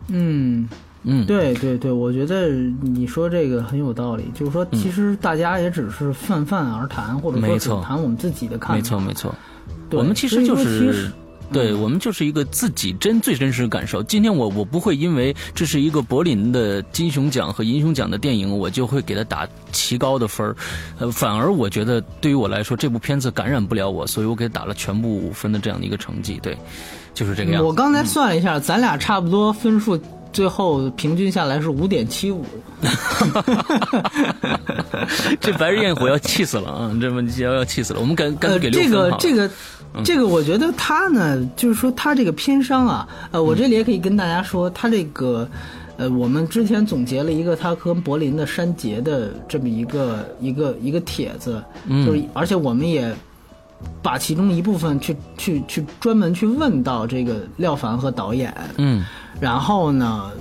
[0.08, 0.69] 嗯
[1.04, 2.47] 嗯，对对对，我觉得
[2.82, 4.32] 你说这个很有道理。
[4.34, 8.76] 就是说，其实大家也只是泛泛而谈，或者说谈我们自己的看法。
[8.76, 9.36] 没错没错，
[9.91, 11.12] 我们其实就是。
[11.52, 14.02] 对我们就是一个自己真最真实的感受。
[14.04, 20.56] 今天我我不会因为这是一个柏林的金熊奖和银熊奖的电影，我就会给他打奇高的分儿。
[21.00, 26.40] 呃，反而我觉得对于我来说，这部片子感染不了我，所以我给打了全部五分的这样的一个成绩。
[26.42, 26.58] 对，
[27.14, 27.68] 就是这个样子。
[27.68, 30.00] 我刚才算了一下，咱俩差不多分数，
[30.32, 32.46] 最后平均下来是五点七五。
[35.42, 36.92] 这白日焰火要气死了啊！
[37.02, 38.00] 这么要要气死了。
[38.00, 39.52] 我们干干脆给六分这个这个。
[40.04, 45.48] 这个我觉得他呢，就是说他这个片商啊，呃，我这里也可以跟大家说，他这个，
[45.98, 51.62] 呃，我们之前总结了一个他和柏林的删节的这么一个一个一个帖子，
[52.06, 53.14] 就是而且我们也
[54.02, 59.04] 把其中一部分去去去专门去问到这个廖凡和导演，嗯，
[59.40, 60.32] 然后呢，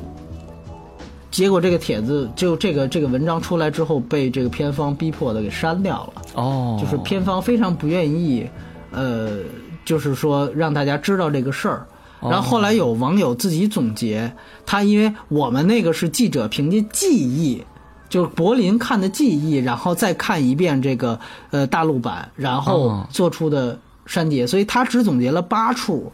[1.30, 6.22] 结果这个帖子就这个这个文章出来之后，被这个片方逼迫的给删掉了。
[6.34, 8.46] 哦，就是片方非常不愿意，
[8.90, 9.38] 呃，
[9.84, 11.86] 就是说让大家知道这个事儿。
[12.22, 14.30] 然后后来有网友自己总结，
[14.66, 17.64] 他因为我们那个是记者凭借记忆，
[18.10, 21.18] 就是柏林看的记忆，然后再看一遍这个
[21.50, 26.12] 呃大陆版，然后做出的删节，所以他只总结了八处。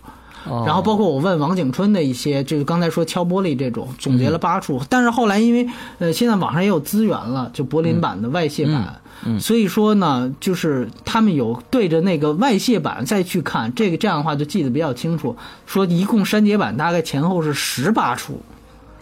[0.48, 4.80] 然后包括我问王景春的一些，就是刚才说敲玻璃这种，总结了八处。
[4.88, 9.00] 但是后来因为呃现在网上也有资源了，就柏林版的外泄版，
[9.40, 15.37] 所以说呢，就是他们有对着那个外泄版再去看这个，这样的话就记得比较清楚。
[15.66, 18.40] 说一共删节版大概前后是十八处，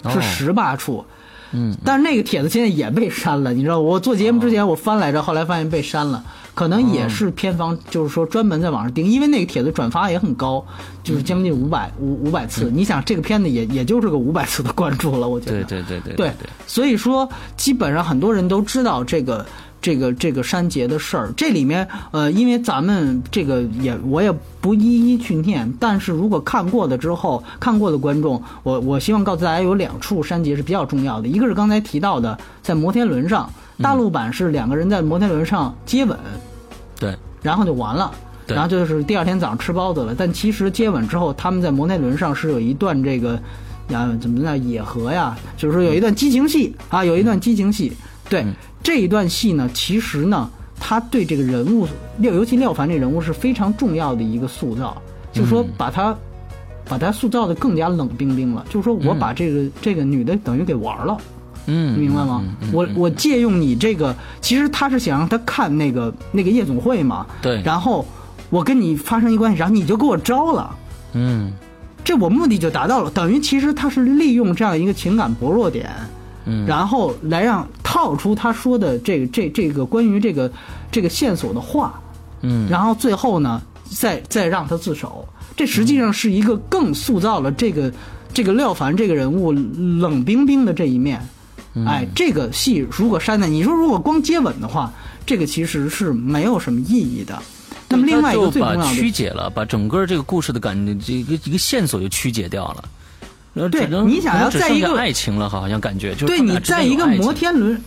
[0.08, 1.04] 是十八处。
[1.54, 6.22] 嗯，但是那个帖子现在也被删了，你知道，我做节目之前我翻来着，后来发现被删了，
[6.54, 10.64] 可能也是片方就是说专门在网上盯，因为那个帖子转发也很高，
[11.02, 12.70] 就是将近五百五五百次。
[12.70, 15.62] 你想这个片子也也就是个五百次的关注了，我觉得。
[15.64, 16.48] 对对对对对对。
[16.66, 19.46] 所以说，基本上很多人都知道这个。
[19.84, 36.18] 这个这个删节的事儿，这里面呃，因为咱们这个也我也不一一去念，但是如果看过的之后，看过的观众，我我希望告诉大家有两处删节是比较重要的，一个是刚才提到的，在摩天轮上，大陆版是两个人在摩天轮上接吻，
[36.98, 38.10] 对，然后就完了，
[38.46, 43.38] 然后就是第二天早上吃包子了，但其实接吻之后，他们在摩天轮上是有一段这个
[43.90, 47.92] 呀怎么叫野合呀，就是说有一段激情戏啊，有一段激情戏，
[48.30, 48.42] 对。
[48.84, 55.00] 这一段戏呢，其实呢，他对这个人物廖，尤其廖凡这人物是非常重要的一个塑造，
[55.32, 56.14] 就是说把他，
[56.86, 58.62] 把他塑造的更加冷冰冰了。
[58.68, 61.16] 就是说我把这个这个女的等于给玩了，
[61.64, 62.44] 嗯，明白吗？
[62.74, 68.04] 我我借用你这个，其实他是想让他看那个那个夜总会嘛，对，然后
[68.50, 70.76] 我跟你发生一关系，然后你就给我招了，
[71.14, 71.50] 嗯，
[72.04, 75.88] 这我目的就达到了，等于其实他是利用这样一个情感薄弱点。
[76.44, 80.50] 嗯，然后来让套出他说的这个这这个关于这个
[80.90, 82.00] 这个线索的话，
[82.42, 85.26] 嗯，然后最后呢，再再让他自首，
[85.56, 87.92] 这实际上是一个更塑造了这个
[88.32, 91.20] 这个廖凡这个人物冷冰冰的这一面。
[91.86, 94.92] 哎，这个戏如果删的，你说如果光接吻的话，
[95.26, 97.36] 这个其实是没有什么意义的。
[97.88, 102.84] 那么另外一个最重要的，曲解了，把整个这个故事的感觉，这个一个线索就曲解掉了。
[103.70, 107.80] 对，你想要在一个爱情了，好像感觉就对你在一个摩天轮，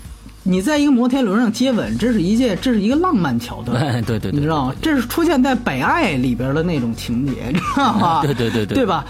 [0.43, 4.01] 你在一个摩天轮上接吻，这是一件，这是一个浪漫桥段。
[4.03, 4.75] 对对，你知道吗？
[4.81, 8.21] 这是出现在《北爱》里边的那种情节，你知道吗？
[8.23, 9.05] 对对对对，对吧？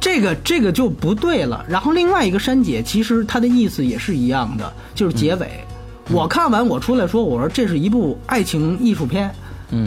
[0.00, 1.64] 这个这个就不对了。
[1.68, 5.48] 然后另外一个删节，其实它的意思也是一样的，就是结尾。
[6.10, 9.30] 我看完我出来说，我说这是一部爱情艺术片。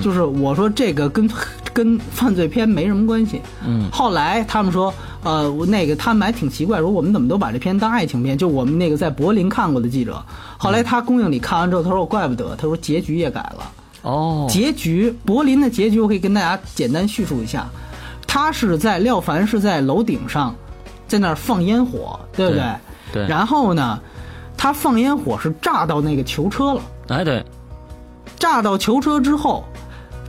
[0.01, 1.29] 就是我说这个跟
[1.71, 3.39] 跟犯罪片没什么关系。
[3.63, 4.91] 嗯，后来他们说，
[5.25, 8.37] 呃，那个他们还挺奇怪，说我们怎么都把这片当爱情片？
[8.37, 10.23] 就我们那个在柏林看过的记者，
[10.57, 13.71] 后来他公映里看完之后，他说怪不得，他说结局也改了。
[14.03, 17.67] 哦，结局柏林的结局我可以跟大家简单叙述一下，
[18.27, 20.55] 他是在廖凡是在楼顶上，
[21.07, 22.63] 在那儿放烟火，对不对？
[23.11, 23.27] 对。
[23.27, 23.99] 然后呢，
[24.55, 26.81] 他放烟火是炸到那个囚车了。
[27.07, 27.43] 哎，对。
[28.37, 29.65] 炸到囚车之后。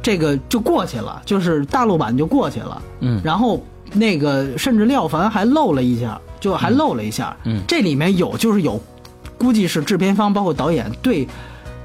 [0.03, 2.81] 这个就过去了，就是大陆版就过去了。
[3.01, 3.61] 嗯，然后
[3.97, 7.37] 那个甚至廖凡还露了一下，就还露了一下。
[7.45, 8.81] 嗯，这里面有就是有，
[9.39, 11.27] 估计是制片方包括导演对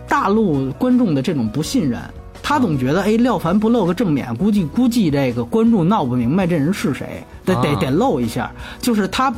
[0.07, 1.99] 大陆观众的这种不信任。
[2.43, 8.51] 他总觉得，哎，廖凡不露个正面，估计估计这个观众闹不明白这人是谁，得得得露一下。
[8.79, 9.33] 就是他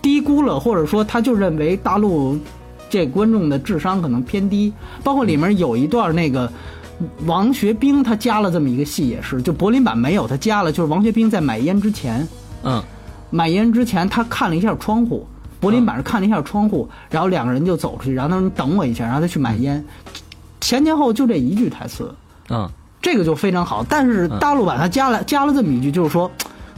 [0.00, 2.38] 低估了，或者说他就认为大陆
[2.88, 4.72] 这观众的智商可能偏低。
[5.04, 6.50] 包括里面有一段那个。
[7.26, 12.26] 王学兵他加了这么一个戏，也是就柏林版没有，他加了，就是王学兵在买烟之前，
[12.62, 12.82] 嗯，
[13.30, 15.26] 买烟之前他看了一下窗户，
[15.60, 19.84] 柏林版是看了一下窗户，然后两个人就走出去，然后他说你等我一下，然后他去买烟，
[20.60, 22.14] 前前后就这一句台词，
[22.50, 22.68] 嗯，
[23.00, 26.30] 这个就非常好，但是大陆版他加了加了这么一句，就是说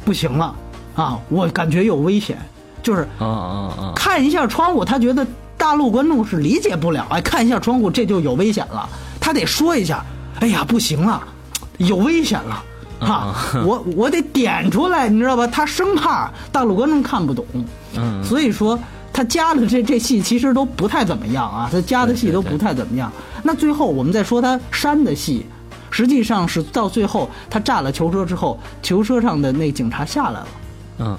[0.05, 0.55] 不行了。
[0.95, 2.39] 啊，我感觉有危险，
[2.81, 5.27] 就是啊啊啊，看一下窗户，他觉得
[5.59, 8.89] 大陆观众是理解不了，哎，看一下窗户这就有危险了，
[9.21, 10.05] 他得说一下。
[10.41, 11.23] 哎呀，不行了，
[11.79, 12.63] 有危险了，
[13.01, 13.35] 哈！
[13.65, 15.47] 我我得点出来，你知道吧？
[15.47, 17.45] 他生怕大陆观众看不懂，
[17.97, 18.79] 嗯，所以说
[19.13, 23.11] 他加的这这戏其实都不太怎么样啊，他加的戏都不太怎么样。
[23.43, 25.47] 那最后我们再说他删的戏，
[25.91, 30.47] 实际上是到最后他炸了囚车之后，囚车上的那警察下来了，
[30.99, 31.19] 嗯，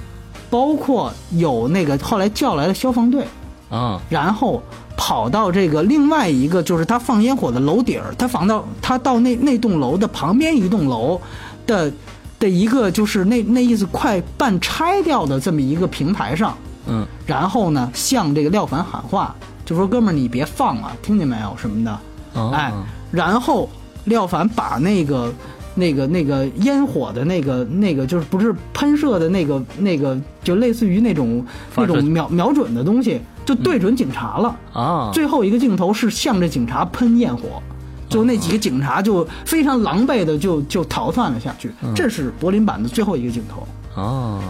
[0.49, 3.26] 包括有那个后来叫来的消防队，
[3.70, 4.61] 啊，然后
[4.97, 11.19] 跑到这个另外一个，就是他放烟火的楼顶儿，他放到他到那那栋楼的旁边一栋楼
[11.65, 11.91] 的
[12.39, 19.35] 的一个，就是那那意思快半拆掉的这么一个平台上，嗯，然后呢向这个廖凡喊话，
[19.65, 21.55] 就说哥们儿你别放了，听见没有？
[21.57, 21.99] 什么的，
[22.33, 22.51] 哦。
[22.53, 22.71] 哎，
[23.11, 23.69] 然后
[24.05, 25.33] 廖凡把那个。
[25.77, 34.57] 那个那个烟火的那个那个就是不是喷射的那个那个就类似于那种那种瞄瞄准的东西，就对准警察了。
[34.73, 37.61] 啊，最后一个镜头是向着警察喷焰火，
[38.09, 41.71] 就那几个警察就非常狼狈的就就逃窜了下去。
[41.95, 44.01] 这是柏林版的最后一个镜头。
[44.01, 44.41] 啊，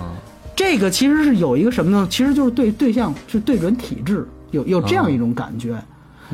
[0.55, 2.07] 这个其实是有一个什么呢？
[2.09, 5.77] 其实就是对对象是对准体制，有有这样一种感觉。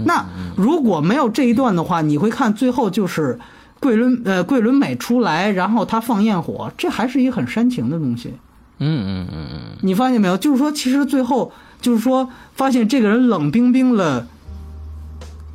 [0.06, 3.38] 那如果没有这一段的话，你会看最后就是
[3.82, 8.34] 桂纶呃桂纶镁出来，然后他放焰火，这还是一个很煽情的东西。
[8.80, 10.38] 嗯嗯嗯嗯，你发现没有？
[10.38, 11.52] 就是说，其实最后
[11.82, 14.28] 就是说，发现这个人冷冰冰了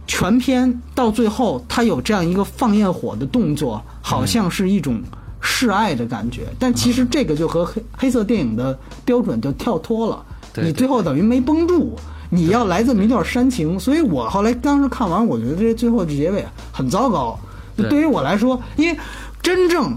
[0.06, 5.00] 全篇，到最后他有这样一个放焰火的动作，好像是一种
[5.40, 6.48] 示爱的感觉。
[6.58, 10.24] 但其实这个就和黑黑色电影的标准就跳脱了，
[10.56, 11.96] 你最后等于没绷住。
[12.28, 17.38] 你要来这么一段煽情，所以我后来当时看完，我觉得这最后的结尾很糟糕。
[17.76, 18.98] 对对于我来说，因为
[19.40, 19.96] 真正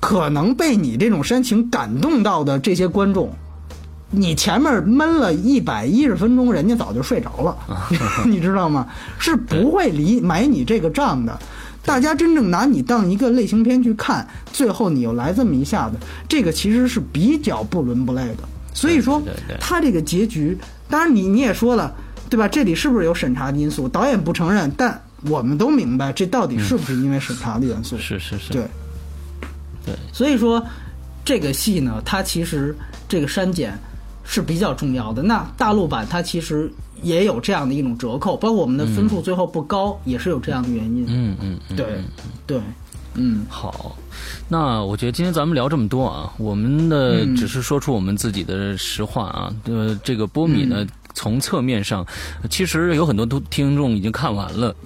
[0.00, 3.34] 可能被你这种煽情感动到的这些观众，
[4.10, 7.56] 你前面闷了一百一十分钟，人家早就睡着了，
[8.26, 8.86] 你知道吗？
[9.18, 11.38] 是不会理买你这个账的。
[11.84, 15.96] 大家真正拿你当一个类型片去看，最后你又来这么一下子，
[16.28, 18.48] 这个其实是比较不伦不类的。
[18.74, 19.22] 所以说
[19.58, 20.56] 他这个结局，
[20.88, 21.94] 当然你你也说了，
[22.28, 22.46] 对吧？
[22.46, 23.88] 这里是不是有审查的因素？
[23.88, 27.96] 导演不承认，但我们都明白，这到底是不是因为审查的元素？
[27.98, 28.62] 是是是，对，
[29.84, 30.64] 对，所以说
[31.24, 32.76] 这个戏呢，它其实
[33.08, 33.76] 这个删减
[34.30, 35.22] 是比较重要的。
[35.22, 36.70] 那大陆版它其实
[37.02, 41.06] 也有这样的一种折扣，包括我们的分数最后不高，也是有这样的原因。
[41.08, 41.86] 嗯嗯嗯，对，
[42.46, 42.60] 对，
[43.14, 43.96] 嗯，好，
[44.46, 49.54] 那我觉得今天咱们聊这么多啊，我们呢嗯只是说出我们自己的实话啊。
[49.64, 52.06] 呃，这个波米呢，嗯从侧面上，
[52.50, 54.76] 其实有很多都听众已经看完了。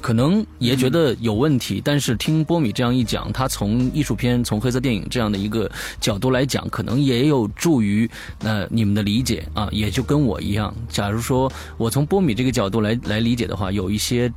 [0.00, 5.70] 可能也觉得有问题，但是听波米这样一讲，他从艺术片、从黑色电影这样的一个
[6.00, 8.08] 角度来讲，可能也有助于
[8.40, 10.74] 呃你们的理解啊，也就跟我一样。
[10.88, 14.32] 假如说我从波米这个角度来来理解的话，有一些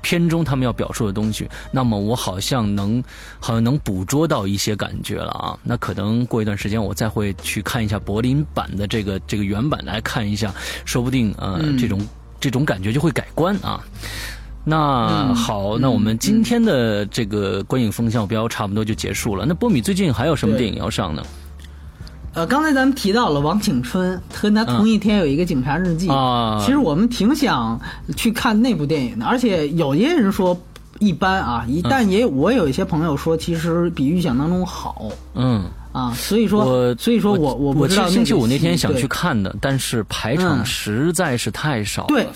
[0.00, 3.02] 片中他们要表述的东西，那么我好像能
[3.38, 5.58] 好像能捕捉到一些感觉了啊。
[5.62, 10.54] 那可能过一段时间我再会去看一下柏林版的这个这个原版来看一下，
[10.84, 12.00] 说不定呃、这种
[12.38, 13.84] 这种感觉就会改观啊。
[14.64, 15.34] 那嗯。
[15.34, 19.44] 好，那我们今天的这个观影风向标差不多就结束了。
[19.46, 21.22] 那波米最近还有什么电影要上呢？
[22.32, 26.62] 呃，刚才咱们提到了王景春和他同一天有一个《警察日记》啊。
[26.64, 27.80] 其实我们挺想
[28.16, 30.56] 去看那部电影的，而且有些人说
[31.00, 35.08] 一般啊，一但也我有一些朋友说，其实比预想当中好。
[35.34, 42.08] 嗯，啊，所以说我所以说我我我知道星期五那那天想去看的，但是排场嗯实在是太少了。
[42.08, 42.28] 对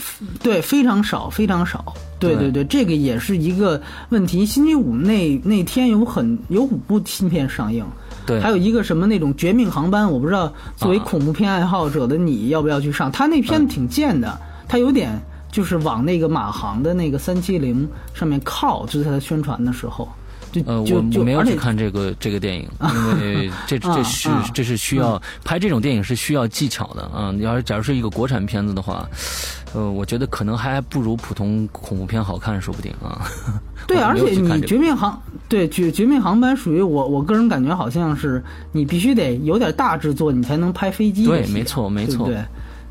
[0.43, 1.95] 对，非常少，非常少。
[2.19, 4.47] 对对对对，这个也是一个问题。
[4.47, 7.85] 星期五那那天有很有五部新片上映，
[8.25, 13.13] 对，还有一个什么那种《绝命航班》，我不知道作为啊恐怖片爱好者的你要不要去上？
[13.13, 15.21] 他那片子挺贱的，他有点
[15.53, 20.13] 就是往那个马航的那个三七零上面靠，就是他在宣传的时候，就
[20.67, 27.33] 呃，我我没有去看这个这个电影，因为 这这啊是啊这是需要拍这种电影是需要技巧的啊。
[27.35, 29.09] 你要是假如是一个国产片子的话，
[29.75, 33.27] 呃，我觉得可能还不如普通恐怖片好看，说不定啊。
[33.87, 38.43] 对，而且你绝命航对绝绝命航班属于我我个人感觉好像是
[38.73, 42.45] 你必须得有点大制作，你才能拍飞机对没错没错对对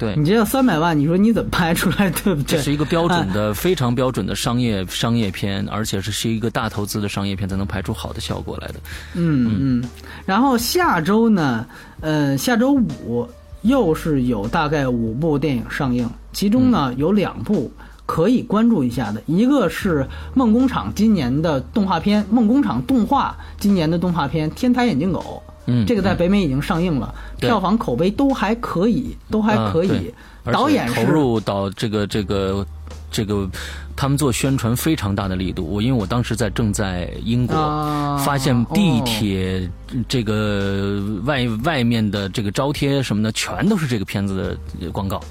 [0.03, 0.15] 对。
[0.15, 2.57] 你，这要三百万，你说你怎么拍出来，对不对？
[2.57, 8.75] 这是一个标准哎的、非常标准的商业商业片，而且是是一个大投资的商业片才能拍出好的效果来的。
[9.13, 9.81] 嗯。
[9.81, 9.89] 嗯，
[10.25, 11.65] 然后下周呢，
[12.01, 13.27] 呃，下周五
[13.61, 16.97] 又是有大概五部电影上映，其中呢、嗯。
[16.97, 17.71] 有两部
[18.05, 30.13] 可以关注一下的，一个是梦工厂今年的动画片，梦工厂动画今年的动画片《天台眼镜狗》，嗯，这个在北美已经上映了，对票房口碑都还可以，都还可以。
[30.51, 32.65] 导演是投入到这个这个
[33.09, 33.49] 这个，
[33.95, 35.63] 他们做宣传非常大的力度。
[35.63, 39.69] 我因为我当时在正在英国，啊发现地哦铁
[40.09, 45.21] 这个外外面的这个招贴什么的，全都是这个片子的广告。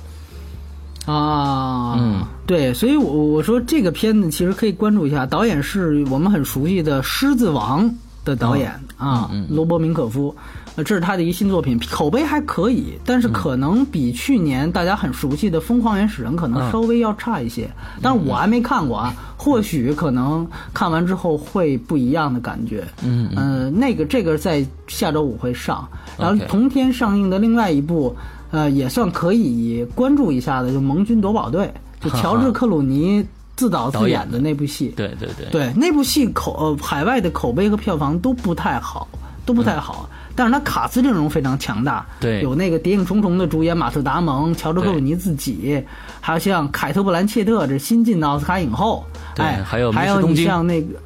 [1.04, 7.84] 啊，嗯，对，所以我我说这个片子其实可以关注一下，导演是我们很熟悉的《狮子王》
[8.24, 10.34] 的导演啊，罗伯明可夫，
[10.76, 17.68] 呃，这是他的一个新作品，口碑还可以，但是可能比去年大家很熟悉的《疯狂原始人》可能稍微要差一些。
[18.00, 22.86] 但是我还没看过啊，或许可能看完之后会不一样的感觉。
[23.04, 28.14] 嗯嗯，那个这个在下周五会上，然后同天上映的另外一部，
[28.50, 31.72] 呃，也算可以关注一下的，就《盟军夺宝队》，
[32.04, 33.26] 就 乔治克鲁尼。
[33.57, 39.07] 自导自演的那部戏，对对对，对那部戏口呃海外的口碑和票房都不太好，
[39.44, 40.09] 都不太好。
[40.34, 45.84] 但是他卡斯阵容非常强大，对，有那个《谍影重重》的主演马特·达蒙、乔治·克鲁尼自己，
[46.22, 49.05] 还有像凯特·布兰切特这新晋的奥斯卡影后，
[49.36, 50.98] 哎，还有还有你像那个，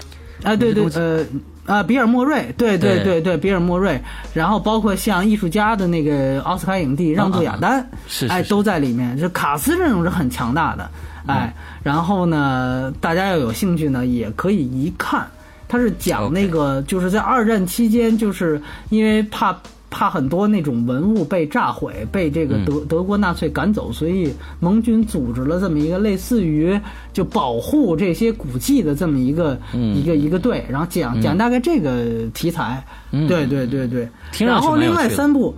[0.45, 1.27] 哎对对呃
[1.67, 3.21] 啊比尔·莫瑞，对对对。
[3.21, 4.01] 对比尔·莫瑞，
[4.33, 10.89] 然后包括像艺术家的那个奥斯卡影帝让·杜亚丹，是哎都在里面，这卡斯阵容是很强大的。
[11.27, 15.27] 哎，然后呢，大家要有兴趣呢，也可以一看。
[15.69, 19.59] 它是讲那个，就是在二战期间，就是因为怕
[19.91, 26.79] 怕很多那种文物被炸毁，被这个德德国纳粹赶走，所以盟军组织了这么一个类似于
[27.13, 32.85] 就保护这些古迹的这么一个一个一个队，然后讲讲大概这个题材。
[33.11, 34.09] 对对对对，
[34.39, 35.53] 然后另外三部。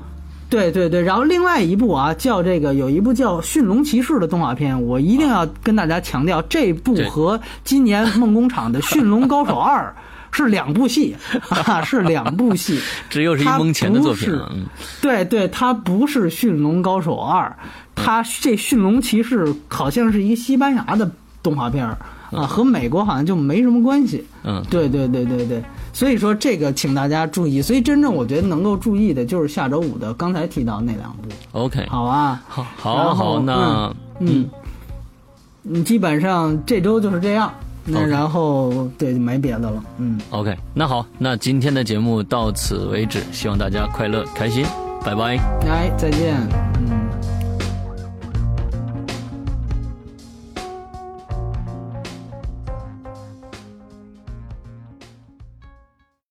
[0.51, 9.85] 对对对，然后另外一部啊，叫这个有一部叫《驯龙骑士》的动画片，我一定要跟大家强调，这部和今年梦工厂的《驯龙高手二》
[10.31, 11.17] 是两部戏
[11.49, 12.79] 啊，是两部戏。
[13.09, 14.53] 这又是一蒙钱的作品了。
[15.01, 17.49] 对对，它不是《驯龙高手二》，
[17.95, 21.11] 它这《驯龙骑士》好像是一个西班牙的
[21.43, 21.89] 动画片
[22.31, 24.25] 啊，和美国好像就没什么关系。
[24.45, 25.63] 嗯，对对对对对。
[25.93, 27.61] 所以说这个，请大家注意。
[27.61, 31.29] 所以真正我觉得能够注意的，就是下周五的刚才提到那两部。
[31.53, 34.49] OK，好啊，好，好，好，那嗯，
[35.65, 37.53] 嗯，基本上这周就是这样。
[37.91, 39.83] 那然后对，没别的了。
[39.97, 44.63] 嗯，OK，那好，那今天的节目到此为止，希望大家快乐开心，
[45.03, 45.37] 拜拜。
[45.67, 46.98] 来，再见。